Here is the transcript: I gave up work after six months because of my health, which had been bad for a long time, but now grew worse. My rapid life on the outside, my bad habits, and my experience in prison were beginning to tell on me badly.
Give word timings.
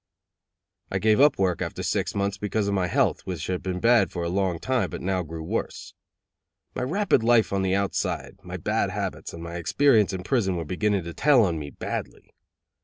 I 0.89 0.97
gave 0.97 1.21
up 1.21 1.37
work 1.37 1.61
after 1.61 1.83
six 1.83 2.15
months 2.15 2.39
because 2.39 2.67
of 2.67 2.73
my 2.73 2.87
health, 2.87 3.21
which 3.27 3.45
had 3.45 3.61
been 3.61 3.79
bad 3.79 4.11
for 4.11 4.23
a 4.23 4.29
long 4.29 4.57
time, 4.57 4.89
but 4.89 4.99
now 4.99 5.21
grew 5.21 5.43
worse. 5.43 5.93
My 6.73 6.81
rapid 6.81 7.21
life 7.21 7.53
on 7.53 7.61
the 7.61 7.75
outside, 7.75 8.39
my 8.41 8.57
bad 8.57 8.89
habits, 8.89 9.31
and 9.31 9.43
my 9.43 9.57
experience 9.57 10.11
in 10.11 10.23
prison 10.23 10.55
were 10.55 10.65
beginning 10.65 11.03
to 11.03 11.13
tell 11.13 11.43
on 11.45 11.59
me 11.59 11.69
badly. 11.69 12.33